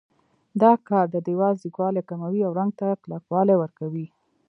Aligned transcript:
دا 0.61 0.71
کار 0.87 1.05
د 1.11 1.17
دېوال 1.27 1.53
ځیږوالی 1.61 2.01
کموي 2.09 2.41
او 2.47 2.51
رنګ 2.59 2.71
ته 2.79 2.87
کلکوالی 3.03 3.55
ورکوي. 3.57 4.07